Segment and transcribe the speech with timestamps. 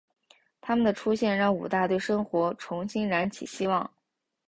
[0.61, 3.91] 她们的出现让武大对生活重新燃起希望。